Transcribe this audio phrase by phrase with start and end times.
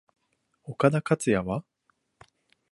[0.63, 1.63] 岡田克也は？